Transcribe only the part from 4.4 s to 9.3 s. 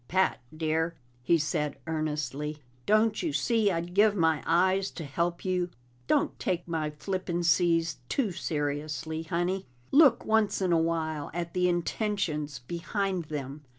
eyes to help you? Don't take my flippancies too seriously,